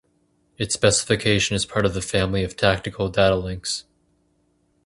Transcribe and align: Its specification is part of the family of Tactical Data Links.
Its 0.57 0.73
specification 0.73 1.55
is 1.55 1.63
part 1.63 1.85
of 1.85 1.93
the 1.93 2.01
family 2.01 2.43
of 2.43 2.57
Tactical 2.57 3.07
Data 3.07 3.35
Links. 3.35 3.83